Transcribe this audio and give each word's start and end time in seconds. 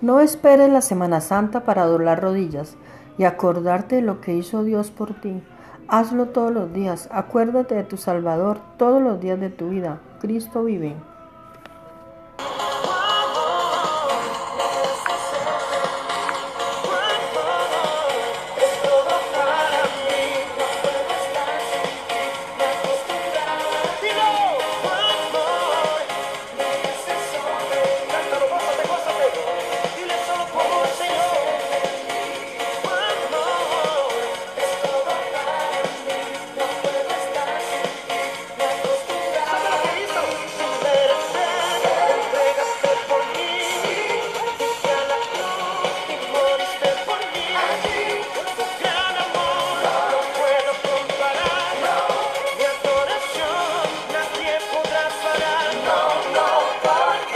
No 0.00 0.20
esperes 0.20 0.70
la 0.70 0.80
Semana 0.80 1.20
Santa 1.20 1.64
para 1.64 1.84
doblar 1.84 2.22
rodillas 2.22 2.76
y 3.18 3.24
acordarte 3.24 3.96
de 3.96 4.02
lo 4.02 4.22
que 4.22 4.34
hizo 4.34 4.64
Dios 4.64 4.90
por 4.90 5.12
ti. 5.20 5.42
Hazlo 5.88 6.26
todos 6.26 6.52
los 6.52 6.72
días. 6.72 7.08
Acuérdate 7.12 7.74
de 7.74 7.84
tu 7.84 7.98
Salvador 7.98 8.58
todos 8.78 9.02
los 9.02 9.20
días 9.20 9.38
de 9.38 9.50
tu 9.50 9.68
vida. 9.68 10.00
Cristo 10.20 10.64
vive. 10.64 10.96